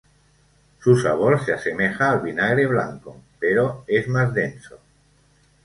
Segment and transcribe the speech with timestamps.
[0.79, 4.79] Su sabor se asemeja al vinagre blanco, pero es más denso.